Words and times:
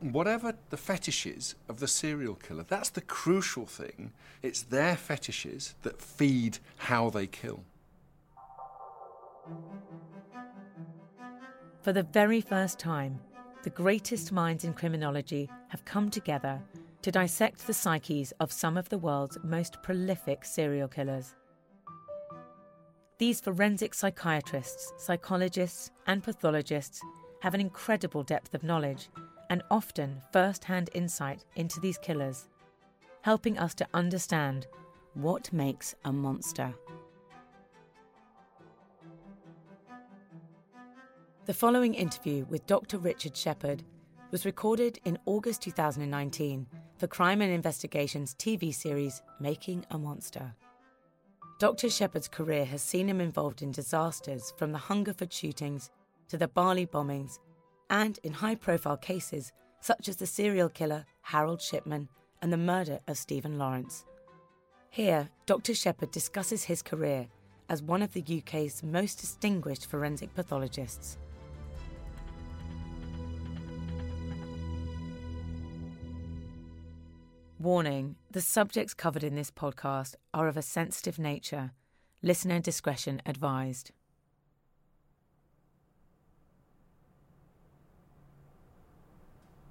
Whatever 0.00 0.54
the 0.70 0.76
fetishes 0.76 1.56
of 1.68 1.80
the 1.80 1.88
serial 1.88 2.36
killer, 2.36 2.64
that's 2.66 2.90
the 2.90 3.00
crucial 3.00 3.66
thing. 3.66 4.12
It's 4.42 4.62
their 4.62 4.96
fetishes 4.96 5.74
that 5.82 6.00
feed 6.00 6.58
how 6.76 7.10
they 7.10 7.26
kill. 7.26 7.64
For 11.82 11.92
the 11.92 12.04
very 12.04 12.40
first 12.40 12.78
time, 12.78 13.18
the 13.64 13.70
greatest 13.70 14.30
minds 14.30 14.62
in 14.62 14.72
criminology 14.72 15.50
have 15.68 15.84
come 15.84 16.10
together 16.10 16.62
to 17.02 17.10
dissect 17.10 17.66
the 17.66 17.74
psyches 17.74 18.32
of 18.38 18.52
some 18.52 18.76
of 18.76 18.88
the 18.90 18.98
world's 18.98 19.38
most 19.42 19.82
prolific 19.82 20.44
serial 20.44 20.86
killers. 20.88 21.34
These 23.18 23.40
forensic 23.40 23.94
psychiatrists, 23.94 24.92
psychologists, 24.96 25.90
and 26.06 26.22
pathologists 26.22 27.00
have 27.40 27.54
an 27.54 27.60
incredible 27.60 28.22
depth 28.22 28.54
of 28.54 28.62
knowledge 28.62 29.08
and 29.50 29.62
often 29.70 30.20
first 30.32 30.64
hand 30.64 30.90
insight 30.94 31.44
into 31.56 31.80
these 31.80 31.98
killers, 31.98 32.48
helping 33.22 33.58
us 33.58 33.74
to 33.74 33.86
understand 33.94 34.66
what 35.14 35.52
makes 35.52 35.94
a 36.04 36.12
monster. 36.12 36.74
The 41.46 41.54
following 41.54 41.94
interview 41.94 42.44
with 42.50 42.66
Dr. 42.66 42.98
Richard 42.98 43.36
Shepherd 43.36 43.82
was 44.30 44.44
recorded 44.44 45.00
in 45.04 45.18
August 45.24 45.62
2019 45.62 46.66
for 46.98 47.06
Crime 47.06 47.40
and 47.40 47.50
Investigation's 47.50 48.34
TV 48.34 48.74
series 48.74 49.22
Making 49.40 49.86
a 49.90 49.98
Monster. 49.98 50.54
Dr. 51.58 51.88
Shepherd's 51.88 52.28
career 52.28 52.64
has 52.66 52.82
seen 52.82 53.08
him 53.08 53.20
involved 53.20 53.62
in 53.62 53.72
disasters 53.72 54.52
from 54.56 54.72
the 54.72 54.78
Hungerford 54.78 55.32
shootings 55.32 55.90
to 56.28 56.36
the 56.36 56.48
Bali 56.48 56.86
bombings 56.86 57.38
and 57.90 58.18
in 58.22 58.32
high 58.32 58.54
profile 58.54 58.96
cases 58.96 59.52
such 59.80 60.08
as 60.08 60.16
the 60.16 60.26
serial 60.26 60.68
killer 60.68 61.04
Harold 61.22 61.62
Shipman 61.62 62.08
and 62.42 62.52
the 62.52 62.56
murder 62.56 63.00
of 63.06 63.18
Stephen 63.18 63.58
Lawrence. 63.58 64.04
Here, 64.90 65.28
Dr. 65.46 65.74
Shepherd 65.74 66.10
discusses 66.10 66.64
his 66.64 66.82
career 66.82 67.28
as 67.68 67.82
one 67.82 68.02
of 68.02 68.12
the 68.12 68.24
UK's 68.38 68.82
most 68.82 69.18
distinguished 69.18 69.86
forensic 69.86 70.34
pathologists. 70.34 71.18
Warning 77.58 78.14
the 78.30 78.40
subjects 78.40 78.94
covered 78.94 79.24
in 79.24 79.34
this 79.34 79.50
podcast 79.50 80.14
are 80.32 80.46
of 80.46 80.56
a 80.56 80.62
sensitive 80.62 81.18
nature. 81.18 81.72
Listener 82.22 82.60
discretion 82.60 83.20
advised. 83.26 83.90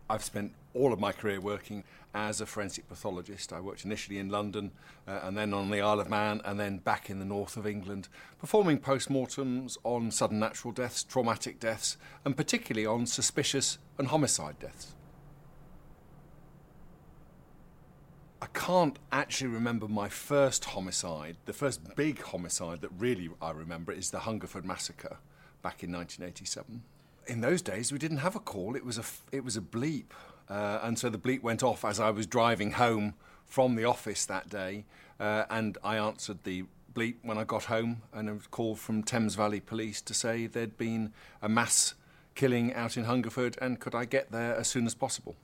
I've 0.09 0.23
spent 0.23 0.53
all 0.73 0.93
of 0.93 0.99
my 0.99 1.11
career 1.11 1.41
working 1.41 1.83
as 2.13 2.39
a 2.39 2.45
forensic 2.45 2.87
pathologist. 2.87 3.51
I 3.51 3.59
worked 3.59 3.83
initially 3.83 4.19
in 4.19 4.29
London 4.29 4.71
uh, 5.07 5.19
and 5.23 5.37
then 5.37 5.53
on 5.53 5.69
the 5.69 5.81
Isle 5.81 5.99
of 5.99 6.09
Man 6.09 6.41
and 6.45 6.59
then 6.59 6.77
back 6.77 7.09
in 7.09 7.19
the 7.19 7.25
north 7.25 7.57
of 7.57 7.67
England, 7.67 8.07
performing 8.39 8.79
post-mortems 8.79 9.77
on 9.83 10.11
sudden 10.11 10.39
natural 10.39 10.71
deaths, 10.71 11.03
traumatic 11.03 11.59
deaths, 11.59 11.97
and 12.23 12.37
particularly 12.37 12.85
on 12.85 13.05
suspicious 13.05 13.79
and 13.97 14.07
homicide 14.07 14.59
deaths. 14.59 14.93
I 18.41 18.45
can't 18.53 18.97
actually 19.11 19.49
remember 19.49 19.87
my 19.87 20.09
first 20.09 20.65
homicide. 20.65 21.37
The 21.45 21.53
first 21.53 21.95
big 21.95 22.21
homicide 22.21 22.81
that 22.81 22.91
really 22.97 23.29
I 23.41 23.51
remember 23.51 23.91
is 23.91 24.11
the 24.11 24.19
Hungerford 24.19 24.63
massacre 24.63 25.17
back 25.61 25.83
in 25.83 25.91
1987 25.91 26.83
in 27.27 27.41
those 27.41 27.61
days 27.61 27.91
we 27.91 27.97
didn't 27.97 28.17
have 28.17 28.35
a 28.35 28.39
call. 28.39 28.75
It 28.75 28.85
was 28.85 28.97
a 28.97 29.03
it 29.31 29.43
was 29.43 29.57
a 29.57 29.61
bleep, 29.61 30.05
uh, 30.49 30.79
and 30.81 30.97
so 30.97 31.09
the 31.09 31.17
bleep 31.17 31.41
went 31.41 31.63
off 31.63 31.85
as 31.85 31.99
I 31.99 32.09
was 32.09 32.25
driving 32.25 32.71
home 32.71 33.13
from 33.45 33.75
the 33.75 33.85
office 33.85 34.25
that 34.25 34.49
day, 34.49 34.85
uh, 35.19 35.45
and 35.49 35.77
I 35.83 35.97
answered 35.97 36.43
the 36.43 36.65
bleep 36.93 37.15
when 37.21 37.37
I 37.37 37.43
got 37.43 37.65
home, 37.65 38.01
and 38.13 38.29
a 38.29 38.37
call 38.49 38.75
from 38.75 39.03
Thames 39.03 39.35
Valley 39.35 39.59
Police 39.59 40.01
to 40.01 40.13
say 40.13 40.47
there'd 40.47 40.77
been 40.77 41.13
a 41.41 41.49
mass 41.49 41.93
killing 42.35 42.73
out 42.73 42.97
in 42.97 43.05
Hungerford, 43.05 43.57
and 43.61 43.79
could 43.79 43.95
I 43.95 44.05
get 44.05 44.31
there 44.31 44.55
as 44.55 44.67
soon 44.67 44.85
as 44.85 44.95
possible? 44.95 45.35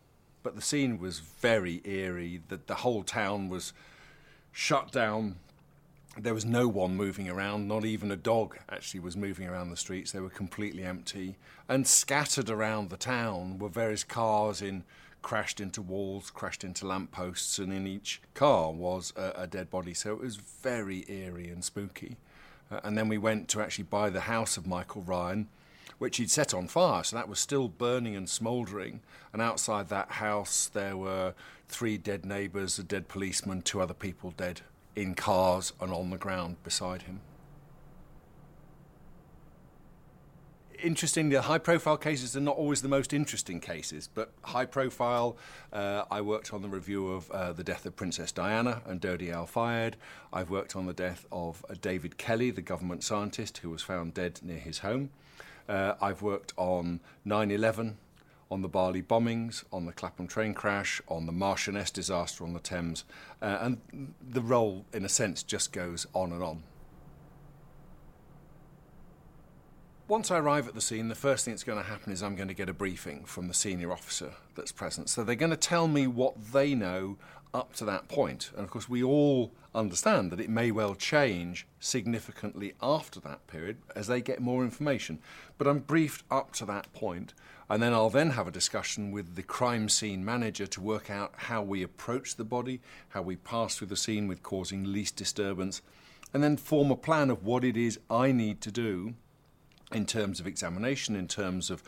But 0.41 0.55
the 0.55 0.61
scene 0.61 1.00
was 1.00 1.19
very 1.19 1.81
eerie. 1.85 2.41
That 2.50 2.67
the 2.67 2.75
whole 2.75 3.03
town 3.03 3.50
was 3.50 3.73
shut 4.51 4.91
down 4.91 5.38
there 6.18 6.34
was 6.34 6.46
no 6.46 6.68
one 6.68 6.96
moving 6.96 7.28
around, 7.29 7.68
not 7.68 7.85
even 7.85 8.12
a 8.12 8.16
dog 8.16 8.57
actually 8.69 9.00
was 9.00 9.18
moving 9.18 9.47
around 9.47 9.69
the 9.69 9.78
streets. 9.78 10.12
They 10.12 10.19
were 10.19 10.29
completely 10.29 10.84
empty. 10.84 11.38
And 11.68 11.88
scattered 11.88 12.50
around 12.50 12.90
the 12.90 12.97
town 12.97 13.57
were 13.57 13.69
various 13.69 14.03
cars 14.03 14.62
in 14.62 14.84
crashed 15.24 15.59
into 15.59 15.81
walls, 15.81 16.29
crashed 16.29 16.63
into 16.63 16.85
lampposts, 16.85 17.57
and 17.57 17.74
in 17.74 17.88
each 17.88 18.22
car 18.34 18.72
was 18.72 19.13
a, 19.16 19.34
a 19.38 19.47
dead 19.47 19.72
body. 19.72 19.94
So 19.94 20.12
it 20.12 20.19
was 20.19 20.35
very 20.35 21.06
eerie 21.07 21.50
and 21.50 21.63
spooky. 21.63 22.18
Uh, 22.69 22.81
and 22.84 22.97
then 22.97 23.07
we 23.07 23.18
went 23.18 23.47
to 23.50 23.62
actually 23.62 23.85
by 23.85 24.09
the 24.09 24.22
house 24.22 24.57
of 24.57 24.68
Michael 24.68 25.01
Ryan, 25.01 25.47
which 25.97 26.18
he'd 26.18 26.30
set 26.30 26.53
on 26.53 26.68
fire. 26.68 27.03
So 27.03 27.16
that 27.16 27.30
was 27.30 27.40
still 27.40 27.69
burning 27.69 28.16
and 28.16 28.30
smouldering. 28.30 29.00
And 29.31 29.41
outside 29.41 29.90
that 29.90 30.12
house, 30.12 30.69
there 30.72 30.97
were 30.97 31.34
three 31.69 31.97
dead 31.97 32.25
neighbours, 32.25 32.78
a 32.78 32.84
dead 32.84 33.07
policeman, 33.07 33.62
two 33.62 33.81
other 33.81 33.94
people 33.94 34.34
dead 34.35 34.62
in 34.95 35.15
cars 35.15 35.73
and 35.79 35.91
on 35.91 36.09
the 36.09 36.17
ground 36.17 36.57
beside 36.63 37.03
him. 37.03 37.21
Interestingly, 40.83 41.37
the 41.37 41.43
high 41.43 41.59
profile 41.59 41.95
cases 41.95 42.35
are 42.35 42.41
not 42.41 42.57
always 42.57 42.81
the 42.81 42.89
most 42.89 43.13
interesting 43.13 43.61
cases, 43.61 44.09
but 44.13 44.33
high 44.41 44.65
profile, 44.65 45.37
uh, 45.71 46.03
I 46.11 46.19
worked 46.19 46.53
on 46.53 46.61
the 46.61 46.67
review 46.67 47.07
of 47.07 47.31
uh, 47.31 47.53
the 47.53 47.63
death 47.63 47.85
of 47.85 47.95
Princess 47.95 48.33
Diana 48.33 48.81
and 48.85 48.99
Dodi 48.99 49.31
Al 49.31 49.45
Fayed. 49.45 49.95
I've 50.33 50.49
worked 50.49 50.75
on 50.75 50.85
the 50.85 50.93
death 50.93 51.25
of 51.31 51.65
uh, 51.69 51.75
David 51.79 52.17
Kelly, 52.17 52.51
the 52.51 52.61
government 52.61 53.01
scientist 53.01 53.59
who 53.59 53.69
was 53.69 53.81
found 53.81 54.13
dead 54.13 54.41
near 54.43 54.57
his 54.57 54.79
home. 54.79 55.11
Uh, 55.69 55.93
I've 56.01 56.21
worked 56.21 56.51
on 56.57 56.99
9 57.23 57.49
11, 57.49 57.97
on 58.51 58.61
the 58.61 58.67
Bali 58.67 59.01
bombings, 59.01 59.63
on 59.71 59.85
the 59.85 59.93
Clapham 59.93 60.27
train 60.27 60.53
crash, 60.53 61.01
on 61.07 61.25
the 61.25 61.31
Marchioness 61.31 61.91
disaster 61.91 62.44
on 62.44 62.53
the 62.53 62.59
Thames, 62.59 63.03
uh, 63.41 63.57
and 63.62 64.13
the 64.21 64.41
role, 64.41 64.85
in 64.94 65.06
a 65.06 65.09
sense, 65.09 65.44
just 65.44 65.71
goes 65.71 66.06
on 66.13 66.31
and 66.31 66.44
on. 66.44 66.63
Once 70.07 70.29
I 70.29 70.38
arrive 70.38 70.68
at 70.68 70.75
the 70.75 70.81
scene, 70.81 71.07
the 71.07 71.15
first 71.15 71.45
thing 71.45 71.53
that's 71.53 71.63
going 71.63 71.81
to 71.81 71.89
happen 71.89 72.12
is 72.12 72.21
I'm 72.21 72.35
going 72.35 72.50
to 72.50 72.53
get 72.53 72.69
a 72.69 72.73
briefing 72.73 73.23
from 73.23 73.47
the 73.47 73.53
senior 73.53 73.91
officer 73.91 74.33
that's 74.53 74.71
present. 74.71 75.09
So 75.09 75.23
they're 75.23 75.35
going 75.35 75.50
to 75.50 75.57
tell 75.57 75.88
me 75.88 76.07
what 76.07 76.51
they 76.51 76.75
know 76.75 77.18
up 77.53 77.73
to 77.75 77.85
that 77.85 78.07
point. 78.07 78.51
And 78.55 78.63
of 78.63 78.71
course, 78.71 78.89
we 78.89 79.03
all 79.03 79.51
understand 79.75 80.31
that 80.31 80.39
it 80.39 80.50
may 80.50 80.71
well 80.71 80.95
change 80.95 81.67
significantly 81.79 82.73
after 82.81 83.19
that 83.21 83.45
period 83.47 83.77
as 83.95 84.07
they 84.07 84.21
get 84.21 84.39
more 84.39 84.63
information. 84.63 85.19
But 85.57 85.67
I'm 85.67 85.79
briefed 85.79 86.23
up 86.29 86.53
to 86.53 86.65
that 86.65 86.91
point, 86.94 87.33
and 87.69 87.81
then 87.81 87.94
I'll 87.94 88.09
then 88.09 88.31
have 88.31 88.47
a 88.47 88.51
discussion 88.51 89.11
with 89.11 89.35
the 89.35 89.44
crime 89.44 89.89
scene 89.89 90.23
manager 90.23 90.67
to 90.67 90.81
work 90.81 91.09
out 91.09 91.33
how 91.35 91.61
we 91.61 91.83
approach 91.83 92.35
the 92.35 92.44
body, 92.44 92.81
how 93.09 93.21
we 93.21 93.35
pass 93.35 93.75
through 93.75 93.88
the 93.88 93.95
scene 93.95 94.27
with 94.27 94.44
causing 94.44 94.91
least 94.91 95.15
disturbance, 95.15 95.81
and 96.33 96.44
then 96.44 96.57
form 96.57 96.91
a 96.91 96.95
plan 96.95 97.29
of 97.29 97.44
what 97.44 97.63
it 97.63 97.77
is 97.77 97.99
I 98.09 98.31
need 98.31 98.61
to 98.61 98.71
do 98.71 99.13
in 99.91 100.06
terms 100.06 100.39
of 100.39 100.47
examination, 100.47 101.15
in 101.15 101.27
terms 101.27 101.69
of 101.69 101.83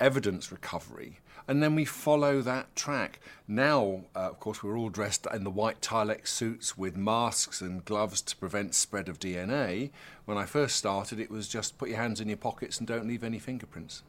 evidence 0.00 0.52
recovery, 0.52 1.18
And 1.46 1.62
then 1.62 1.74
we 1.74 1.86
follow 1.86 2.42
that 2.42 2.76
track. 2.76 3.20
Now, 3.46 4.04
uh, 4.14 4.30
of 4.30 4.38
course, 4.38 4.62
we're 4.62 4.76
all 4.76 4.90
dressed 4.90 5.26
in 5.32 5.44
the 5.44 5.50
white 5.50 5.80
Tyvek 5.80 6.26
suits 6.28 6.76
with 6.76 6.96
masks 6.96 7.62
and 7.62 7.84
gloves 7.84 8.20
to 8.22 8.36
prevent 8.36 8.74
spread 8.74 9.08
of 9.08 9.18
DNA. 9.18 9.90
When 10.26 10.36
I 10.36 10.44
first 10.44 10.76
started, 10.76 11.18
it 11.18 11.30
was 11.30 11.48
just 11.48 11.78
put 11.78 11.88
your 11.88 11.98
hands 11.98 12.20
in 12.20 12.28
your 12.28 12.36
pockets 12.36 12.78
and 12.78 12.86
don't 12.86 13.08
leave 13.08 13.24
any 13.24 13.38
fingerprints. 13.38 14.02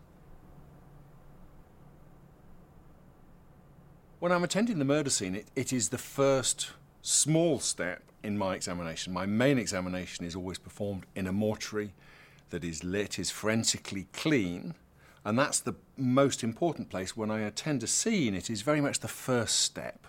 When 4.20 4.34
I'm 4.34 4.44
attending 4.44 4.80
the 4.80 4.86
murder 4.86 5.10
scene, 5.10 5.34
it, 5.34 5.48
it 5.56 5.72
is 5.72 5.90
the 5.90 5.98
first 5.98 6.72
small 7.02 7.60
step 7.60 8.04
in 8.22 8.38
my 8.38 8.56
examination. 8.56 9.14
My 9.14 9.26
main 9.26 9.58
examination 9.58 10.26
is 10.26 10.36
always 10.36 10.58
performed 10.58 11.06
in 11.16 11.26
a 11.26 11.32
mortuary 11.32 11.94
that 12.50 12.66
is 12.66 12.84
lit, 12.84 13.18
is 13.18 13.32
forensically 13.32 14.08
clean, 14.12 14.74
and 15.30 15.38
that's 15.38 15.60
the 15.60 15.76
most 15.96 16.44
important 16.44 16.90
place. 16.90 17.16
When 17.16 17.30
I 17.30 17.42
attend 17.42 17.84
a 17.84 17.88
scene, 17.88 18.34
it 18.34 18.50
is 18.50 18.64
very 18.64 18.82
much 18.82 19.00
the 19.00 19.08
first 19.08 19.60
step 19.60 20.08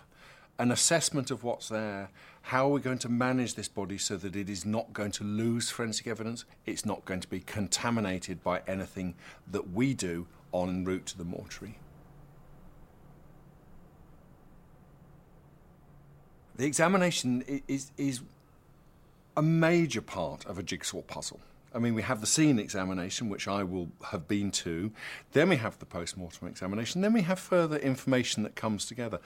an 0.57 0.71
assessment 0.71 1.29
of 1.29 1.43
what's 1.43 1.69
there. 1.69 2.09
How 2.41 2.65
are 2.65 2.71
we 2.71 2.81
going 2.81 2.97
to 2.97 3.09
manage 3.09 3.53
this 3.53 3.67
body 3.67 3.99
so 3.99 4.17
that 4.17 4.35
it 4.35 4.49
is 4.49 4.65
not 4.65 4.93
going 4.93 5.11
to 5.11 5.23
lose 5.23 5.69
forensic 5.69 6.07
evidence? 6.07 6.45
It's 6.65 6.87
not 6.87 7.05
going 7.05 7.19
to 7.19 7.27
be 7.27 7.39
contaminated 7.39 8.43
by 8.43 8.61
anything 8.67 9.13
that 9.51 9.71
we 9.71 9.93
do 9.93 10.25
en 10.55 10.85
route 10.85 11.05
to 11.07 11.17
the 11.19 11.23
mortuary. 11.23 11.77
The 16.55 16.65
examination 16.65 17.61
is, 17.67 17.91
is 17.95 18.21
a 19.37 19.43
major 19.43 20.01
part 20.01 20.47
of 20.47 20.57
a 20.57 20.63
jigsaw 20.63 21.03
puzzle. 21.03 21.39
I 21.73 21.79
mean, 21.79 21.93
we 21.93 22.01
have 22.01 22.19
the 22.19 22.27
scene 22.27 22.59
examination, 22.59 23.29
which 23.29 23.47
I 23.47 23.63
will 23.63 23.89
have 24.11 24.27
been 24.27 24.51
to. 24.51 24.91
Then 25.31 25.49
we 25.49 25.55
have 25.55 25.79
the 25.79 25.85
post 25.85 26.17
mortem 26.17 26.47
examination. 26.47 27.01
Then 27.01 27.13
we 27.13 27.21
have 27.21 27.39
further 27.39 27.77
information 27.77 28.43
that 28.43 28.55
comes 28.55 28.85
together. 28.85 29.19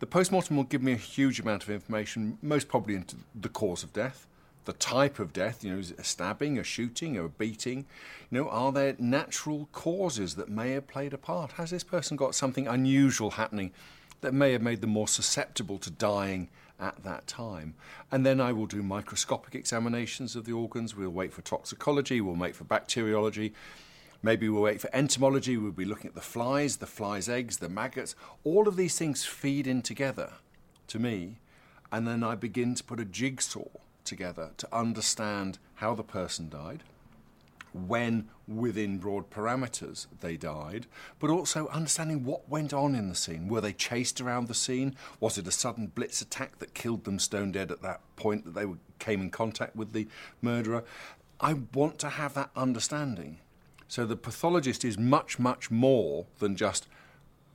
The 0.00 0.06
post 0.06 0.32
mortem 0.32 0.56
will 0.56 0.64
give 0.64 0.82
me 0.82 0.92
a 0.92 0.96
huge 0.96 1.40
amount 1.40 1.62
of 1.62 1.70
information, 1.70 2.38
most 2.42 2.68
probably 2.68 2.96
into 2.96 3.16
the 3.34 3.48
cause 3.48 3.82
of 3.82 3.92
death, 3.92 4.26
the 4.64 4.72
type 4.72 5.18
of 5.18 5.32
death. 5.32 5.64
You 5.64 5.72
know, 5.72 5.78
is 5.78 5.92
it 5.92 6.00
a 6.00 6.04
stabbing, 6.04 6.58
a 6.58 6.64
shooting, 6.64 7.16
a 7.16 7.28
beating? 7.28 7.86
You 8.30 8.38
know, 8.38 8.48
are 8.48 8.72
there 8.72 8.96
natural 8.98 9.68
causes 9.72 10.34
that 10.34 10.48
may 10.48 10.72
have 10.72 10.88
played 10.88 11.14
a 11.14 11.18
part? 11.18 11.52
Has 11.52 11.70
this 11.70 11.84
person 11.84 12.16
got 12.16 12.34
something 12.34 12.66
unusual 12.66 13.30
happening 13.32 13.72
that 14.22 14.34
may 14.34 14.52
have 14.52 14.62
made 14.62 14.80
them 14.80 14.90
more 14.90 15.08
susceptible 15.08 15.78
to 15.78 15.90
dying 15.90 16.48
at 16.78 17.02
that 17.04 17.26
time. 17.26 17.74
And 18.10 18.24
then 18.24 18.40
I 18.40 18.52
will 18.52 18.66
do 18.66 18.82
microscopic 18.82 19.54
examinations 19.54 20.36
of 20.36 20.44
the 20.44 20.52
organs. 20.52 20.94
We'll 20.94 21.10
wait 21.10 21.32
for 21.32 21.42
toxicology, 21.42 22.20
we'll 22.20 22.36
wait 22.36 22.56
for 22.56 22.64
bacteriology. 22.64 23.52
Maybe 24.22 24.48
we'll 24.48 24.62
wait 24.62 24.80
for 24.80 24.90
entomology, 24.92 25.56
we'll 25.56 25.72
be 25.72 25.84
looking 25.84 26.08
at 26.08 26.14
the 26.14 26.20
flies, 26.20 26.78
the 26.78 26.86
flies' 26.86 27.28
eggs, 27.28 27.58
the 27.58 27.68
maggots. 27.68 28.14
All 28.44 28.66
of 28.66 28.76
these 28.76 28.98
things 28.98 29.24
feed 29.24 29.66
in 29.66 29.82
together 29.82 30.32
to 30.88 30.98
me, 30.98 31.36
and 31.92 32.08
then 32.08 32.24
I 32.24 32.34
begin 32.34 32.74
to 32.74 32.84
put 32.84 32.98
a 32.98 33.04
jigsaw 33.04 33.68
together 34.04 34.50
to 34.56 34.68
understand 34.74 35.58
how 35.76 35.94
the 35.94 36.02
person 36.02 36.48
died 36.48 36.82
when 37.76 38.28
within 38.48 38.98
broad 38.98 39.30
parameters 39.30 40.06
they 40.20 40.36
died, 40.36 40.86
but 41.18 41.30
also 41.30 41.68
understanding 41.68 42.24
what 42.24 42.48
went 42.48 42.72
on 42.72 42.94
in 42.94 43.08
the 43.08 43.14
scene. 43.14 43.48
Were 43.48 43.60
they 43.60 43.72
chased 43.72 44.20
around 44.20 44.48
the 44.48 44.54
scene? 44.54 44.96
Was 45.20 45.38
it 45.38 45.46
a 45.46 45.52
sudden 45.52 45.88
blitz 45.88 46.20
attack 46.20 46.58
that 46.58 46.74
killed 46.74 47.04
them 47.04 47.18
stone 47.18 47.52
dead 47.52 47.70
at 47.70 47.82
that 47.82 48.00
point 48.16 48.44
that 48.44 48.54
they 48.54 48.66
came 48.98 49.20
in 49.20 49.30
contact 49.30 49.76
with 49.76 49.92
the 49.92 50.08
murderer? 50.40 50.84
I 51.40 51.54
want 51.74 51.98
to 52.00 52.08
have 52.08 52.34
that 52.34 52.50
understanding. 52.56 53.38
So 53.88 54.04
the 54.04 54.16
pathologist 54.16 54.84
is 54.84 54.98
much, 54.98 55.38
much 55.38 55.70
more 55.70 56.26
than 56.38 56.56
just 56.56 56.88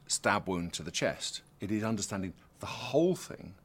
stab 0.07 0.47
wound 0.47 0.73
to 0.73 0.83
the 0.83 0.91
chest. 0.91 1.41
It 1.59 1.71
is 1.71 1.83
understanding 1.83 2.33
the 2.59 2.67
whole 2.67 3.15
thing 3.15 3.55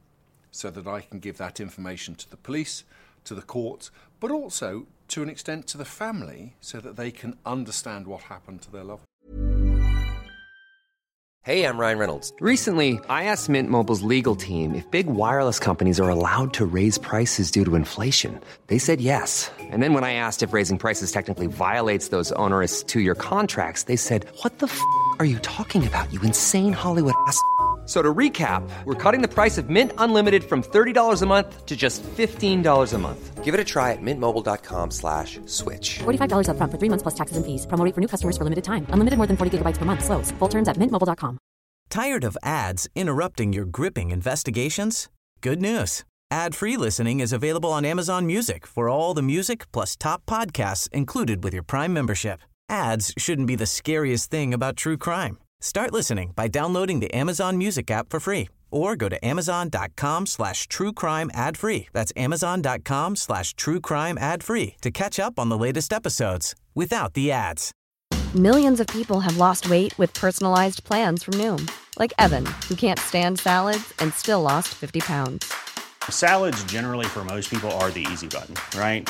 so 0.51 0.69
that 0.71 0.87
I 0.87 1.01
can 1.01 1.19
give 1.19 1.37
that 1.37 1.59
information 1.59 2.15
to 2.15 2.29
the 2.29 2.37
police, 2.37 2.83
to 3.25 3.35
the 3.35 3.41
courts, 3.41 3.91
but 4.19 4.31
also 4.31 4.87
to 5.09 5.23
an 5.23 5.29
extent 5.29 5.67
to 5.67 5.77
the 5.77 5.85
family 5.85 6.55
so 6.61 6.79
that 6.79 6.95
they 6.95 7.11
can 7.11 7.37
understand 7.45 8.07
what 8.07 8.23
happened 8.23 8.61
to 8.63 8.71
their 8.71 8.83
loved 8.83 9.03
Hey, 11.47 11.63
I'm 11.63 11.77
Ryan 11.77 11.97
Reynolds. 11.97 12.33
Recently, 12.41 12.99
I 13.07 13.23
asked 13.23 13.47
Mint 13.47 13.69
Mobile's 13.69 14.01
legal 14.01 14.35
team 14.35 14.75
if 14.75 14.83
big 14.91 15.07
wireless 15.07 15.59
companies 15.59 15.97
are 15.97 16.09
allowed 16.09 16.53
to 16.55 16.65
raise 16.65 16.97
prices 16.97 17.51
due 17.51 17.63
to 17.63 17.75
inflation. 17.75 18.37
They 18.67 18.77
said 18.77 18.99
yes. 18.99 19.49
And 19.57 19.81
then 19.81 19.93
when 19.93 20.03
I 20.03 20.11
asked 20.11 20.43
if 20.43 20.51
raising 20.51 20.77
prices 20.77 21.09
technically 21.09 21.47
violates 21.47 22.09
those 22.09 22.33
onerous 22.33 22.83
two 22.83 22.99
year 22.99 23.15
contracts, 23.15 23.83
they 23.83 23.95
said, 23.95 24.25
What 24.41 24.59
the 24.59 24.65
f 24.65 24.77
are 25.19 25.25
you 25.25 25.39
talking 25.39 25.87
about, 25.87 26.11
you 26.11 26.19
insane 26.21 26.73
Hollywood 26.73 27.15
ass? 27.27 27.41
So 27.87 28.01
to 28.01 28.13
recap, 28.13 28.69
we're 28.83 29.01
cutting 29.01 29.21
the 29.21 29.33
price 29.33 29.57
of 29.57 29.69
Mint 29.69 29.93
Unlimited 29.97 30.43
from 30.43 30.61
$30 30.61 31.21
a 31.21 31.25
month 31.25 31.65
to 31.65 31.75
just 31.75 32.03
$15 32.03 32.93
a 32.93 32.97
month. 32.97 33.45
Give 33.45 33.53
it 33.53 33.61
a 33.61 33.63
try 33.63 33.93
at 33.93 34.01
mintmobile.com 34.01 34.91
slash 34.91 35.39
switch. 35.45 35.99
$45 35.99 36.49
up 36.49 36.57
front 36.57 36.69
for 36.69 36.77
three 36.77 36.89
months 36.89 37.03
plus 37.03 37.15
taxes 37.15 37.37
and 37.37 37.45
fees. 37.45 37.65
Promoting 37.65 37.93
for 37.93 38.01
new 38.01 38.09
customers 38.09 38.37
for 38.37 38.43
limited 38.43 38.65
time. 38.65 38.85
Unlimited 38.89 39.15
more 39.15 39.25
than 39.25 39.37
40 39.37 39.59
gigabytes 39.59 39.77
per 39.77 39.85
month. 39.85 40.03
Slows. 40.03 40.31
Full 40.31 40.49
terms 40.49 40.67
at 40.67 40.75
mintmobile.com. 40.75 41.37
Tired 41.89 42.25
of 42.25 42.37
ads 42.43 42.89
interrupting 42.93 43.53
your 43.53 43.63
gripping 43.63 44.11
investigations? 44.11 45.07
Good 45.39 45.61
news. 45.61 46.03
Ad-free 46.29 46.75
listening 46.75 47.21
is 47.21 47.31
available 47.31 47.71
on 47.71 47.85
Amazon 47.85 48.25
Music 48.25 48.67
for 48.67 48.89
all 48.89 49.13
the 49.13 49.21
music 49.21 49.71
plus 49.71 49.95
top 49.95 50.25
podcasts 50.25 50.89
included 50.91 51.41
with 51.41 51.53
your 51.53 51.63
Prime 51.63 51.93
membership. 51.93 52.41
Ads 52.67 53.13
shouldn't 53.17 53.47
be 53.47 53.55
the 53.55 53.65
scariest 53.65 54.29
thing 54.29 54.53
about 54.53 54.75
true 54.75 54.97
crime. 54.97 55.37
Start 55.59 55.91
listening 55.91 56.33
by 56.35 56.47
downloading 56.47 56.99
the 56.99 57.13
Amazon 57.13 57.57
Music 57.57 57.89
app 57.89 58.09
for 58.09 58.19
free 58.19 58.49
or 58.69 58.95
go 58.95 59.09
to 59.09 59.25
amazon.com 59.25 60.25
slash 60.25 60.67
true 60.67 60.91
crime 60.91 61.31
ad 61.33 61.57
free. 61.57 61.87
That's 61.93 62.11
amazon.com 62.15 63.15
slash 63.15 63.53
true 63.55 63.79
crime 63.79 64.17
ad 64.17 64.43
free 64.43 64.75
to 64.81 64.91
catch 64.91 65.19
up 65.19 65.39
on 65.39 65.49
the 65.49 65.57
latest 65.57 65.93
episodes 65.93 66.53
without 66.75 67.13
the 67.13 67.31
ads. 67.31 67.71
Millions 68.35 68.79
of 68.79 68.87
people 68.87 69.21
have 69.21 69.37
lost 69.37 69.69
weight 69.69 69.97
with 69.97 70.13
personalized 70.13 70.83
plans 70.83 71.23
from 71.23 71.35
Noom, 71.35 71.71
like 71.97 72.13
Evan, 72.19 72.45
who 72.67 72.75
can't 72.75 72.99
stand 72.99 73.39
salads 73.39 73.93
and 73.99 74.13
still 74.13 74.41
lost 74.41 74.67
50 74.75 74.99
pounds. 74.99 75.51
Salads, 76.09 76.61
generally, 76.65 77.05
for 77.05 77.23
most 77.23 77.49
people, 77.49 77.71
are 77.79 77.89
the 77.89 78.05
easy 78.11 78.27
button, 78.27 78.55
right? 78.77 79.09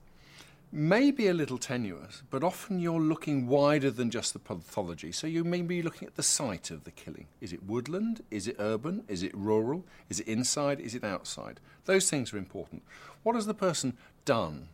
may 0.71 1.11
be 1.11 1.27
a 1.27 1.33
little 1.33 1.57
tenuous, 1.57 2.23
but 2.29 2.43
often 2.43 2.79
you're 2.79 2.99
looking 2.99 3.47
wider 3.47 3.91
than 3.91 4.09
just 4.09 4.33
the 4.33 4.39
pathology. 4.39 5.11
So 5.11 5.27
you 5.27 5.43
may 5.43 5.61
be 5.61 5.81
looking 5.81 6.07
at 6.07 6.15
the 6.15 6.23
site 6.23 6.71
of 6.71 6.85
the 6.85 6.91
killing. 6.91 7.27
Is 7.41 7.51
it 7.51 7.63
woodland? 7.63 8.23
Is 8.31 8.47
it 8.47 8.55
urban? 8.57 9.03
Is 9.07 9.21
it 9.23 9.35
rural? 9.35 9.85
Is 10.09 10.21
it 10.21 10.27
inside? 10.27 10.79
Is 10.79 10.95
it 10.95 11.03
outside? 11.03 11.59
Those 11.85 12.09
things 12.09 12.33
are 12.33 12.37
important. 12.37 12.83
What 13.23 13.35
has 13.35 13.45
the 13.45 13.53
person 13.53 13.97
done 14.23 14.69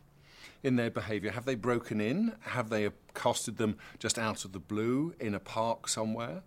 in 0.63 0.75
their 0.75 0.92
behaviour? 0.92 1.32
Have 1.32 1.46
they 1.46 1.56
broken 1.56 2.00
in? 2.00 2.34
Have 2.42 2.70
they 2.70 2.86
accosted 2.86 3.58
them 3.58 3.77
just 3.98 4.20
out 4.20 4.46
of 4.46 4.51
the 4.51 4.60
blue 4.60 5.16
in 5.20 5.34
a 5.34 5.39
park 5.39 5.88
somewhere? 5.88 6.44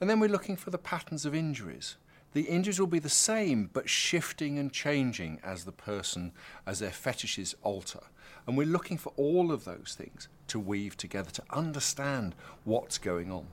And 0.00 0.10
then 0.10 0.20
we're 0.20 0.28
looking 0.28 0.56
for 0.56 0.70
the 0.70 0.78
patterns 0.78 1.24
of 1.24 1.34
injuries 1.34 1.96
the 2.32 2.42
injuries 2.42 2.78
will 2.78 2.86
be 2.86 3.00
the 3.00 3.08
same 3.08 3.70
but 3.72 3.88
shifting 3.88 4.58
and 4.58 4.72
changing 4.72 5.40
as 5.42 5.64
the 5.64 5.72
person, 5.72 6.32
as 6.66 6.78
their 6.78 6.92
fetishes 6.92 7.56
alter. 7.62 8.00
And 8.50 8.58
we're 8.58 8.66
looking 8.66 8.98
for 8.98 9.12
all 9.16 9.52
of 9.52 9.64
those 9.64 9.94
things 9.96 10.26
to 10.48 10.58
weave 10.58 10.96
together 10.96 11.30
to 11.30 11.42
understand 11.50 12.34
what's 12.64 12.98
going 12.98 13.30
on. 13.30 13.46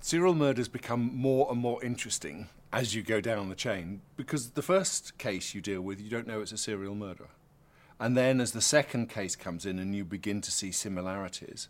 Serial 0.00 0.34
murders 0.34 0.68
become 0.68 1.14
more 1.14 1.46
and 1.50 1.60
more 1.60 1.84
interesting 1.84 2.48
as 2.72 2.94
you 2.94 3.02
go 3.02 3.20
down 3.20 3.50
the 3.50 3.54
chain 3.54 4.00
because 4.16 4.52
the 4.52 4.62
first 4.62 5.18
case 5.18 5.54
you 5.54 5.60
deal 5.60 5.82
with, 5.82 6.00
you 6.00 6.08
don't 6.08 6.26
know 6.26 6.40
it's 6.40 6.50
a 6.50 6.56
serial 6.56 6.94
murderer. 6.94 7.28
And 8.00 8.16
then 8.16 8.40
as 8.40 8.52
the 8.52 8.62
second 8.62 9.10
case 9.10 9.36
comes 9.36 9.66
in 9.66 9.78
and 9.78 9.94
you 9.94 10.06
begin 10.06 10.40
to 10.40 10.50
see 10.50 10.72
similarities, 10.72 11.68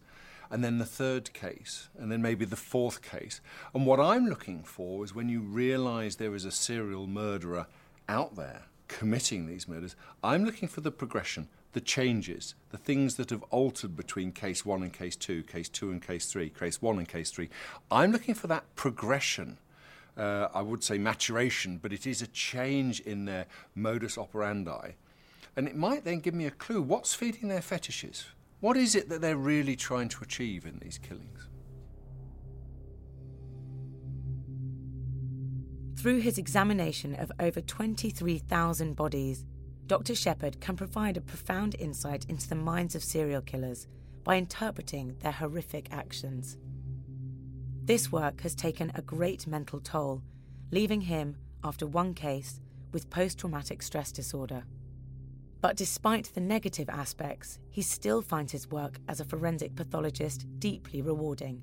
and 0.51 0.63
then 0.63 0.79
the 0.79 0.85
third 0.85 1.33
case, 1.33 1.89
and 1.99 2.11
then 2.11 2.23
maybe 2.23 2.45
the 2.45 2.57
fourth 2.57 3.03
case. 3.03 3.41
And 3.75 3.87
what 3.87 4.01
I'm 4.01 4.27
looking 4.27 4.63
for 4.63 5.05
is 5.05 5.15
when 5.15 5.29
you 5.29 5.41
realize 5.41 6.17
there 6.17 6.35
is 6.35 6.45
a 6.45 6.51
serial 6.51 7.07
murderer 7.07 7.67
out 8.09 8.37
there 8.37 8.63
committing 8.89 9.47
these 9.47 9.67
murders, 9.67 9.97
I'm 10.23 10.45
looking 10.45 10.69
for 10.69 10.81
the 10.81 10.91
progression, 10.91 11.49
the 11.73 11.81
changes, 11.81 12.55
the 12.71 12.79
things 12.79 13.17
that 13.17 13.31
have 13.31 13.43
altered 13.51 13.97
between 13.97 14.33
case 14.33 14.65
one 14.65 14.83
and 14.83 14.93
case 14.93 15.17
two, 15.17 15.43
case 15.43 15.69
two 15.69 15.91
and 15.91 16.01
case 16.01 16.27
three, 16.27 16.51
case 16.51 16.81
one 16.81 16.99
and 16.99 17.09
case 17.09 17.31
three. 17.31 17.49
I'm 17.91 18.13
looking 18.13 18.35
for 18.35 18.47
that 18.49 18.75
progression. 18.77 19.59
Uh, 20.17 20.49
I 20.55 20.63
would 20.63 20.85
say 20.85 20.97
maturation, 20.97 21.79
but 21.83 21.93
it 21.93 22.07
is 22.07 22.23
a 22.23 22.29
change 22.29 23.01
in 23.01 23.25
their 23.25 23.47
modus 23.75 24.17
operandi. 24.17 24.93
And 25.57 25.67
it 25.67 25.77
might 25.77 26.05
then 26.05 26.21
give 26.21 26.35
me 26.35 26.47
a 26.47 26.53
clue 26.53 26.83
what's 26.83 27.15
feeding 27.15 27.49
their 27.49 27.63
fetishes? 27.63 28.27
What 28.65 28.79
is 28.79 28.95
it 28.95 29.11
that 29.11 29.21
they're 29.21 29.37
really 29.37 29.77
trying 29.77 30.09
to 30.09 30.25
achieve 30.25 30.65
in 30.65 30.79
these 30.79 30.97
killings? 30.97 31.49
Through 36.01 36.21
his 36.21 36.39
examination 36.39 37.15
of 37.17 37.31
over 37.39 37.61
23,000 37.61 38.97
bodies, 38.97 39.45
Dr. 39.87 40.15
Shepherd 40.15 40.63
can 40.63 40.77
provide 40.77 41.19
a 41.19 41.21
profound 41.21 41.77
insight 41.79 42.25
into 42.31 42.49
the 42.49 42.55
minds 42.55 42.95
of 42.95 43.05
serial 43.05 43.43
killers 43.43 43.87
by 44.25 44.37
interpreting 44.37 45.15
their 45.21 45.33
horrific 45.33 45.93
actions. 45.93 46.57
This 47.85 48.11
work 48.11 48.41
has 48.41 48.55
taken 48.55 48.91
a 48.95 49.03
great 49.03 49.47
mental 49.47 49.81
toll, 49.81 50.23
leaving 50.71 51.03
him, 51.03 51.37
after 51.63 51.87
one 51.87 52.15
case, 52.15 52.63
with 52.93 53.11
post 53.11 53.41
traumatic 53.41 53.83
stress 53.83 54.11
disorder. 54.11 54.65
But 55.65 55.79
despite 55.79 56.27
the 56.35 56.43
negative 56.43 56.91
aspects, 56.91 57.59
he 57.71 57.81
still 57.81 58.21
finds 58.21 58.53
his 58.53 58.71
work 58.71 58.99
as 59.09 59.19
a 59.19 59.25
forensic 59.25 59.75
pathologist 59.75 60.45
deeply 60.59 61.01
rewarding. 61.01 61.63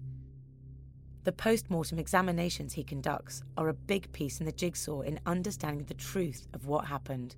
The 1.23 1.31
post 1.31 1.69
mortem 1.69 1.99
examinations 1.99 2.73
he 2.73 2.83
conducts 2.83 3.43
are 3.57 3.69
a 3.69 3.75
big 3.75 4.11
piece 4.11 4.39
in 4.39 4.47
the 4.47 4.51
jigsaw 4.51 5.01
in 5.01 5.19
understanding 5.27 5.85
the 5.85 5.93
truth 5.93 6.47
of 6.55 6.65
what 6.65 6.85
happened 6.85 7.35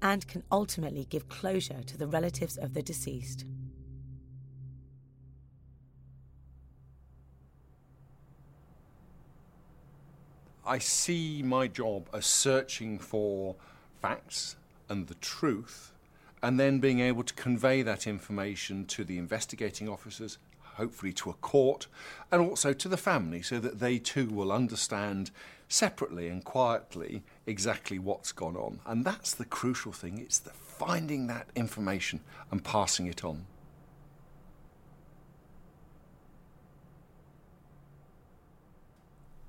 and 0.00 0.24
can 0.28 0.44
ultimately 0.52 1.06
give 1.06 1.28
closure 1.28 1.82
to 1.82 1.98
the 1.98 2.06
relatives 2.06 2.56
of 2.56 2.72
the 2.72 2.82
deceased. 2.84 3.44
I 10.64 10.78
see 10.78 11.42
my 11.42 11.66
job 11.66 12.08
as 12.12 12.26
searching 12.26 13.00
for 13.00 13.56
facts 14.00 14.54
and 14.88 15.08
the 15.08 15.14
truth, 15.14 15.94
and 16.42 16.60
then 16.60 16.78
being 16.78 17.00
able 17.00 17.22
to 17.22 17.34
convey 17.34 17.82
that 17.82 18.06
information 18.06 18.84
to 18.86 19.04
the 19.04 19.18
investigating 19.18 19.88
officers, 19.88 20.38
hopefully 20.62 21.12
to 21.14 21.30
a 21.30 21.34
court, 21.34 21.86
and 22.30 22.40
also 22.40 22.72
to 22.72 22.88
the 22.88 22.96
family 22.96 23.42
so 23.42 23.58
that 23.58 23.80
they 23.80 23.98
too 23.98 24.26
will 24.26 24.52
understand 24.52 25.30
separately 25.68 26.28
and 26.28 26.44
quietly 26.44 27.22
exactly 27.46 27.98
what's 27.98 28.32
gone 28.32 28.56
on. 28.56 28.80
And 28.86 29.04
that's 29.04 29.34
the 29.34 29.44
crucial 29.44 29.92
thing 29.92 30.18
it's 30.18 30.38
the 30.38 30.50
finding 30.50 31.26
that 31.26 31.48
information 31.56 32.20
and 32.50 32.62
passing 32.62 33.06
it 33.06 33.24
on. 33.24 33.46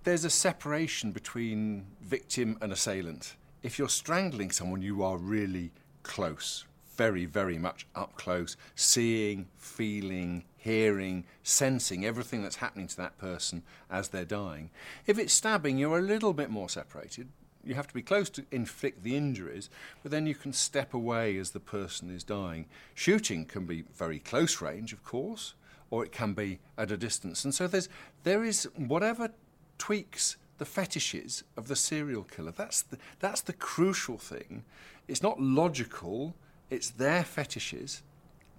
There's 0.03 0.23
a 0.23 0.29
separation 0.29 1.11
between 1.11 1.85
victim 2.01 2.57
and 2.61 2.71
assailant. 2.71 3.35
If 3.61 3.77
you're 3.77 3.89
strangling 3.89 4.51
someone, 4.51 4.81
you 4.81 5.03
are 5.03 5.17
really 5.17 5.71
close, 6.03 6.63
very, 6.97 7.25
very 7.25 7.57
much 7.57 7.87
up 7.95 8.15
close, 8.15 8.57
seeing, 8.75 9.47
feeling, 9.55 10.43
hearing, 10.57 11.23
sensing 11.43 12.05
everything 12.05 12.43
that's 12.43 12.57
happening 12.57 12.87
to 12.87 12.97
that 12.97 13.17
person 13.17 13.63
as 13.89 14.09
they're 14.09 14.25
dying. 14.25 14.69
If 15.05 15.17
it's 15.17 15.33
stabbing, 15.33 15.77
you're 15.77 15.99
a 15.99 16.01
little 16.01 16.33
bit 16.33 16.49
more 16.49 16.67
separated. 16.67 17.29
You 17.63 17.75
have 17.75 17.87
to 17.87 17.93
be 17.93 18.01
close 18.01 18.29
to 18.31 18.45
inflict 18.51 19.03
the 19.03 19.15
injuries, 19.15 19.69
but 20.01 20.11
then 20.11 20.25
you 20.25 20.35
can 20.35 20.53
step 20.53 20.93
away 20.93 21.37
as 21.37 21.51
the 21.51 21.59
person 21.59 22.09
is 22.09 22.23
dying. 22.23 22.65
Shooting 22.95 23.45
can 23.45 23.65
be 23.65 23.83
very 23.95 24.19
close 24.19 24.61
range, 24.61 24.93
of 24.93 25.03
course, 25.03 25.53
or 25.89 26.03
it 26.03 26.11
can 26.11 26.33
be 26.33 26.59
at 26.77 26.91
a 26.91 26.97
distance. 26.97 27.45
And 27.45 27.53
so 27.53 27.67
there's 27.67 27.89
there 28.23 28.43
is 28.43 28.67
whatever 28.75 29.31
tweaks 29.77 30.37
the 30.57 30.65
fetishes 30.65 31.43
of 31.55 31.67
the 31.67 31.75
serial 31.75 32.23
killer. 32.23 32.51
That's 32.51 32.81
the, 32.81 32.97
that's 33.19 33.41
the 33.41 33.53
crucial 33.53 34.17
thing. 34.17 34.63
It's 35.07 35.23
not 35.23 35.39
logical, 35.39 36.35
it's 36.69 36.89
their 36.89 37.23
fetishes 37.23 38.01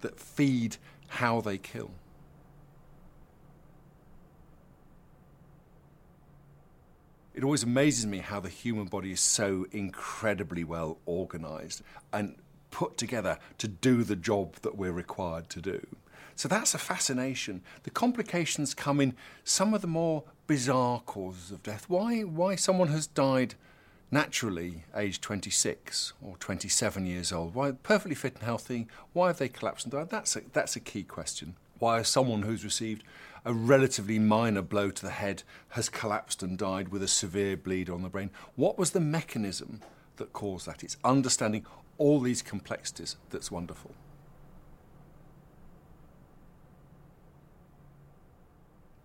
that 0.01 0.19
feed 0.19 0.77
how 1.07 1.41
they 1.41 1.57
kill. 1.57 1.91
It 7.33 7.43
always 7.43 7.63
amazes 7.63 8.05
me 8.05 8.17
how 8.17 8.39
the 8.39 8.49
human 8.49 8.87
body 8.87 9.11
is 9.11 9.21
so 9.21 9.65
incredibly 9.71 10.63
well 10.63 10.97
organized 11.05 11.81
and 12.11 12.35
put 12.69 12.97
together 12.97 13.39
to 13.59 13.67
do 13.67 14.03
the 14.03 14.15
job 14.15 14.55
that 14.61 14.75
we're 14.75 14.91
required 14.91 15.49
to 15.49 15.61
do. 15.61 15.85
So 16.35 16.47
that's 16.47 16.73
a 16.73 16.77
fascination. 16.77 17.61
The 17.83 17.89
complications 17.91 18.73
come 18.73 18.99
in 18.99 19.15
some 19.43 19.73
of 19.73 19.81
the 19.81 19.87
more 19.87 20.23
bizarre 20.47 21.01
causes 21.01 21.51
of 21.51 21.63
death. 21.63 21.85
Why, 21.87 22.21
why 22.21 22.55
someone 22.55 22.89
has 22.89 23.07
died 23.07 23.55
naturally 24.11 24.83
aged 24.95 25.21
26 25.21 26.13
or 26.21 26.37
27 26.37 27.05
years 27.05 27.31
old, 27.31 27.53
why 27.53 27.71
perfectly 27.71 28.15
fit 28.15 28.35
and 28.35 28.43
healthy, 28.43 28.87
why 29.13 29.27
have 29.27 29.37
they 29.37 29.49
collapsed 29.49 29.85
and 29.85 29.91
died? 29.91 30.09
That's 30.09 30.35
a, 30.35 30.41
that's 30.53 30.75
a 30.75 30.79
key 30.79 31.03
question. 31.03 31.55
Why 31.77 32.01
someone 32.01 32.41
who's 32.41 32.63
received 32.63 33.03
a 33.45 33.53
relatively 33.53 34.19
minor 34.19 34.61
blow 34.61 34.91
to 34.91 35.01
the 35.01 35.11
head 35.11 35.43
has 35.69 35.89
collapsed 35.89 36.43
and 36.43 36.57
died 36.57 36.89
with 36.89 37.03
a 37.03 37.07
severe 37.07 37.55
bleed 37.55 37.89
on 37.89 38.01
the 38.01 38.09
brain? 38.09 38.31
What 38.55 38.77
was 38.77 38.91
the 38.91 38.99
mechanism 38.99 39.81
that 40.17 40.33
caused 40.33 40.65
that? 40.65 40.83
It's 40.83 40.97
understanding 41.03 41.65
all 41.97 42.19
these 42.19 42.41
complexities 42.41 43.15
that's 43.29 43.51
wonderful. 43.51 43.91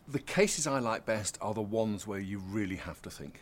The 0.07 0.19
cases 0.19 0.67
I 0.67 0.81
like 0.81 1.07
best 1.07 1.39
are 1.41 1.55
the 1.55 1.63
ones 1.63 2.07
where 2.07 2.19
you 2.19 2.39
really 2.39 2.77
have 2.77 3.01
to 3.03 3.11
think. 3.11 3.41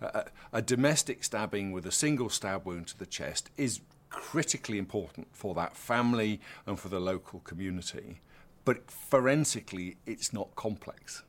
A, 0.00 0.62
domestic 0.62 1.24
stabbing 1.24 1.72
with 1.72 1.84
a 1.84 1.92
single 1.92 2.28
stab 2.28 2.64
wound 2.64 2.86
to 2.88 2.98
the 2.98 3.06
chest 3.06 3.50
is 3.56 3.80
critically 4.10 4.78
important 4.78 5.28
for 5.32 5.54
that 5.54 5.76
family 5.76 6.40
and 6.66 6.78
for 6.78 6.88
the 6.88 7.00
local 7.00 7.40
community. 7.40 8.20
But 8.64 8.90
forensically, 8.90 9.96
it's 10.06 10.32
not 10.32 10.54
complex. 10.54 11.22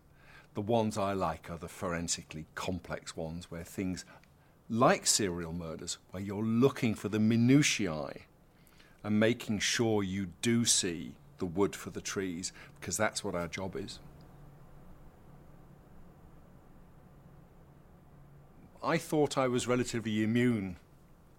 The 0.53 0.61
ones 0.61 0.97
I 0.97 1.13
like 1.13 1.49
are 1.49 1.57
the 1.57 1.67
forensically 1.67 2.45
complex 2.53 3.15
ones 3.15 3.49
where 3.49 3.63
things 3.63 4.05
like 4.69 5.07
serial 5.07 5.53
murders, 5.53 5.97
where 6.11 6.21
you're 6.21 6.43
looking 6.43 6.93
for 6.93 7.09
the 7.09 7.19
minutiae 7.19 8.13
and 9.03 9.19
making 9.19 9.59
sure 9.59 10.03
you 10.03 10.27
do 10.41 10.65
see 10.65 11.15
the 11.39 11.45
wood 11.45 11.75
for 11.75 11.89
the 11.89 12.01
trees, 12.01 12.51
because 12.79 12.97
that's 12.97 13.23
what 13.23 13.33
our 13.33 13.47
job 13.47 13.75
is. 13.75 13.99
I 18.81 18.97
thought 18.97 19.37
I 19.37 19.47
was 19.47 19.67
relatively 19.67 20.23
immune 20.23 20.77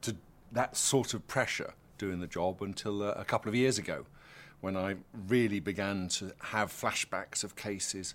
to 0.02 0.16
that 0.52 0.76
sort 0.76 1.14
of 1.14 1.26
pressure 1.26 1.73
doing 1.97 2.20
the 2.20 2.26
job 2.26 2.61
until 2.61 3.02
uh, 3.02 3.12
a 3.16 3.25
couple 3.25 3.49
of 3.49 3.54
years 3.54 3.78
ago 3.78 4.04
when 4.61 4.76
I 4.76 4.97
really 5.26 5.59
began 5.59 6.09
to 6.09 6.32
have 6.40 6.70
flashbacks 6.70 7.42
of 7.42 7.56
cases, 7.56 8.14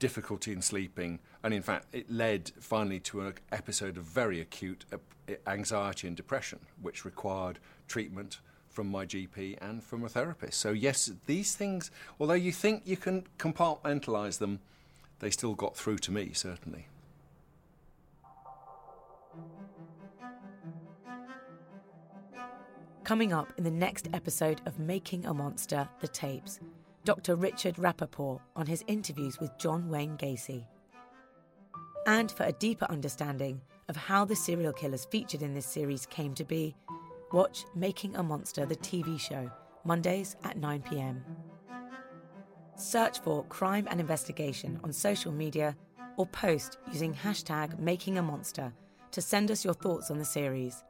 difficulty 0.00 0.52
in 0.52 0.62
sleeping, 0.62 1.20
and 1.44 1.54
in 1.54 1.62
fact, 1.62 1.86
it 1.92 2.10
led 2.10 2.50
finally 2.58 2.98
to 3.00 3.20
an 3.20 3.34
episode 3.52 3.96
of 3.96 4.02
very 4.02 4.40
acute 4.40 4.84
uh, 4.92 4.96
anxiety 5.46 6.08
and 6.08 6.16
depression, 6.16 6.58
which 6.82 7.04
required 7.04 7.60
treatment 7.86 8.40
from 8.68 8.88
my 8.90 9.06
GP 9.06 9.58
and 9.62 9.82
from 9.82 10.04
a 10.04 10.08
therapist. 10.08 10.58
So, 10.58 10.70
yes, 10.70 11.10
these 11.26 11.54
things, 11.54 11.92
although 12.18 12.34
you 12.34 12.52
think 12.52 12.82
you 12.84 12.96
can 12.96 13.24
compartmentalize 13.38 14.38
them, 14.38 14.58
they 15.20 15.30
still 15.30 15.54
got 15.54 15.76
through 15.76 15.98
to 15.98 16.10
me, 16.10 16.32
certainly. 16.34 16.88
Coming 23.06 23.32
up 23.32 23.52
in 23.56 23.62
the 23.62 23.70
next 23.70 24.08
episode 24.12 24.60
of 24.66 24.80
Making 24.80 25.26
a 25.26 25.32
Monster 25.32 25.88
The 26.00 26.08
Tapes, 26.08 26.58
Dr. 27.04 27.36
Richard 27.36 27.76
Rappaport 27.76 28.40
on 28.56 28.66
his 28.66 28.82
interviews 28.88 29.38
with 29.38 29.56
John 29.58 29.88
Wayne 29.88 30.16
Gacy. 30.16 30.64
And 32.08 32.32
for 32.32 32.42
a 32.42 32.52
deeper 32.52 32.84
understanding 32.90 33.60
of 33.88 33.94
how 33.94 34.24
the 34.24 34.34
serial 34.34 34.72
killers 34.72 35.04
featured 35.04 35.42
in 35.42 35.54
this 35.54 35.66
series 35.66 36.04
came 36.06 36.34
to 36.34 36.42
be, 36.42 36.74
watch 37.30 37.64
Making 37.76 38.16
a 38.16 38.24
Monster 38.24 38.66
The 38.66 38.74
TV 38.74 39.20
show, 39.20 39.52
Mondays 39.84 40.34
at 40.42 40.58
9 40.58 40.82
pm. 40.82 41.24
Search 42.74 43.20
for 43.20 43.44
Crime 43.44 43.86
and 43.88 44.00
Investigation 44.00 44.80
on 44.82 44.92
social 44.92 45.30
media 45.30 45.76
or 46.16 46.26
post 46.26 46.78
using 46.90 47.14
hashtag 47.14 47.78
Making 47.78 48.18
a 48.18 48.22
Monster 48.22 48.72
to 49.12 49.22
send 49.22 49.52
us 49.52 49.64
your 49.64 49.74
thoughts 49.74 50.10
on 50.10 50.18
the 50.18 50.24
series. 50.24 50.82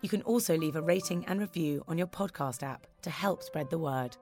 You 0.00 0.08
can 0.08 0.22
also 0.22 0.56
leave 0.56 0.76
a 0.76 0.82
rating 0.82 1.24
and 1.26 1.40
review 1.40 1.82
on 1.88 1.98
your 1.98 2.06
podcast 2.06 2.62
app 2.62 2.86
to 3.02 3.10
help 3.10 3.42
spread 3.42 3.68
the 3.70 3.78
word. 3.78 4.16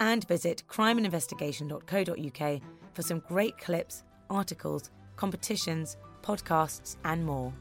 And 0.00 0.26
visit 0.26 0.64
crimeandinvestigation.co.uk 0.68 2.60
for 2.92 3.02
some 3.02 3.20
great 3.20 3.56
clips, 3.58 4.02
articles, 4.28 4.90
competitions, 5.16 5.96
podcasts, 6.22 6.96
and 7.04 7.24
more. 7.24 7.52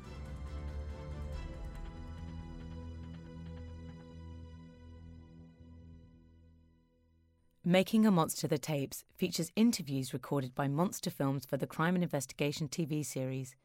Making 7.65 8.05
a 8.05 8.11
Monster 8.11 8.47
the 8.47 8.57
Tapes 8.57 9.05
features 9.15 9.49
interviews 9.55 10.11
recorded 10.11 10.53
by 10.53 10.67
Monster 10.67 11.09
Films 11.09 11.45
for 11.45 11.55
the 11.55 11.65
Crime 11.65 11.95
and 11.95 12.03
Investigation 12.03 12.67
TV 12.67 13.05
series 13.05 13.55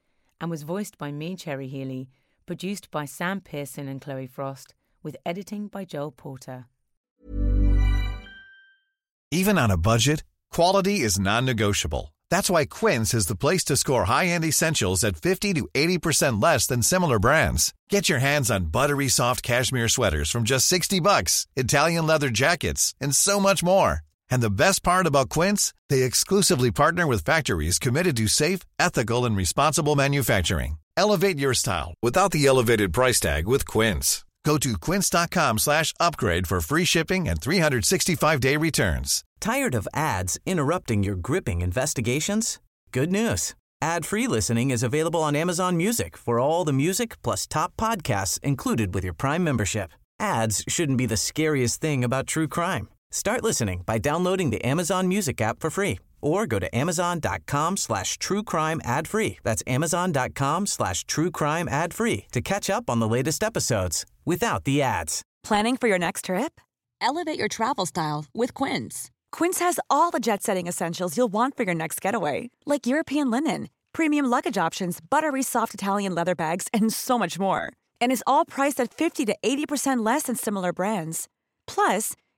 and 0.41 0.49
was 0.49 0.63
voiced 0.63 0.99
by 0.99 1.11
me, 1.11 1.35
Cherry 1.35 1.67
Healey, 1.67 2.09
produced 2.49 2.91
by 2.91 3.05
Sam 3.05 3.43
Pearson 3.43 3.89
and 3.89 4.01
Chloe 4.01 4.27
Frost, 4.27 4.75
with 5.03 5.19
editing 5.27 5.69
by 5.69 5.85
Joel 5.85 6.13
Porter. 6.13 6.65
Even 9.31 9.59
on 9.59 9.71
a 9.71 9.77
budget, 9.77 10.25
quality 10.51 11.01
is 11.01 11.21
non-negotiable. 11.21 12.15
That's 12.31 12.49
why 12.49 12.65
Quince 12.65 13.13
is 13.13 13.27
the 13.27 13.37
place 13.37 13.65
to 13.65 13.77
score 13.77 14.05
high-end 14.07 14.47
essentials 14.47 15.05
at 15.05 15.19
50 15.19 15.57
to 15.57 15.69
80% 15.75 16.43
less 16.43 16.67
than 16.67 16.81
similar 16.81 17.19
brands. 17.19 17.75
Get 17.91 18.09
your 18.09 18.19
hands 18.19 18.51
on 18.51 18.73
buttery 18.77 19.09
soft 19.09 19.43
cashmere 19.43 19.89
sweaters 19.89 20.31
from 20.31 20.45
just 20.45 20.67
60 20.69 21.01
bucks, 21.01 21.47
Italian 21.55 22.07
leather 22.07 22.31
jackets, 22.31 22.95
and 22.99 23.15
so 23.15 23.39
much 23.39 23.63
more. 23.63 24.01
And 24.31 24.43
the 24.43 24.49
best 24.49 24.83
part 24.83 25.07
about 25.07 25.29
Quince, 25.29 25.75
they 25.91 26.03
exclusively 26.03 26.71
partner 26.71 27.07
with 27.07 27.27
factories 27.27 27.79
committed 27.79 28.17
to 28.17 28.27
safe, 28.27 28.61
ethical, 28.79 29.27
and 29.27 29.37
responsible 29.37 29.97
manufacturing. 29.97 30.79
Elevate 30.99 31.39
your 31.39 31.55
style 31.55 31.95
without 32.03 32.33
the 32.33 32.45
elevated 32.45 32.93
price 32.93 33.21
tag 33.21 33.47
with 33.47 33.65
Quince. 33.69 34.25
Go 34.45 34.59
to 34.59 34.77
quince.com 34.77 35.59
slash 35.59 35.95
upgrade 36.01 36.49
for 36.49 36.61
free 36.61 36.85
shipping 36.85 37.29
and 37.29 37.41
365-day 37.41 38.57
returns. 38.57 39.23
Tired 39.41 39.77
of 39.77 39.87
ads 39.95 40.41
interrupting 40.45 41.05
your 41.05 41.15
gripping 41.15 41.61
investigations? 41.61 42.59
Good 42.91 43.13
news. 43.13 43.55
Ad-free 43.81 44.27
listening 44.27 44.73
is 44.73 44.83
available 44.83 45.23
on 45.23 45.37
Amazon 45.37 45.77
Music 45.77 46.17
for 46.17 46.41
all 46.41 46.65
the 46.65 46.73
music 46.73 47.23
plus 47.23 47.47
top 47.47 47.77
podcasts 47.77 48.41
included 48.43 48.93
with 48.93 49.05
your 49.05 49.15
Prime 49.15 49.45
membership. 49.45 49.93
Ads 50.19 50.65
shouldn't 50.67 50.99
be 50.99 51.07
the 51.07 51.17
scariest 51.17 51.81
thing 51.81 52.03
about 52.03 52.27
true 52.27 52.49
crime. 52.49 52.89
Start 53.13 53.45
listening 53.45 53.85
by 53.87 53.99
downloading 53.99 54.51
the 54.51 54.65
Amazon 54.65 55.07
Music 55.07 55.41
app 55.41 55.61
for 55.61 55.71
free 55.71 56.01
or 56.21 56.47
go 56.47 56.59
to 56.59 56.75
amazon.com 56.77 57.77
slash 57.77 58.19
true 58.19 58.43
crime 58.43 58.81
ad 58.85 59.09
free. 59.09 59.39
That's 59.43 59.63
amazon.com 59.67 60.67
slash 60.67 61.05
true 61.05 61.31
crime 61.31 61.69
ad 61.69 61.95
free 61.95 62.25
to 62.33 62.41
catch 62.41 62.69
up 62.71 62.91
on 62.91 62.99
the 62.99 63.09
latest 63.09 63.43
episodes 63.43 64.05
without 64.25 64.65
the 64.65 64.83
ads. 64.83 65.23
Planning 65.43 65.77
for 65.77 65.89
your 65.89 65.99
next 65.99 66.25
trip? 66.27 66.61
Elevate 67.01 67.39
your 67.39 67.49
travel 67.49 67.87
style 67.87 68.27
with 68.35 68.55
Quince. 68.55 69.11
Quince 69.31 69.61
has 69.61 69.79
all 69.89 70.11
the 70.11 70.21
jet 70.21 70.43
setting 70.43 70.67
essentials 70.67 71.17
you'll 71.17 71.33
want 71.33 71.57
for 71.57 71.63
your 71.63 71.75
next 71.75 72.01
getaway, 72.01 72.51
like 72.67 72.87
European 72.87 73.31
linen, 73.31 73.69
premium 73.93 74.27
luggage 74.27 74.59
options, 74.59 75.01
buttery 75.01 75.43
soft 75.43 75.75
Italian 75.75 76.15
leather 76.15 76.35
bags, 76.35 76.67
and 76.73 76.93
so 76.93 77.19
much 77.19 77.39
more. 77.39 77.73
And 78.01 78.11
is 78.13 78.25
all 78.27 78.45
priced 78.45 78.81
at 78.81 78.93
50 78.93 79.27
to 79.27 79.37
80% 79.43 80.05
less 80.05 80.25
than 80.25 80.35
similar 80.37 80.73
brands. 80.73 81.29
Plus, 81.67 82.15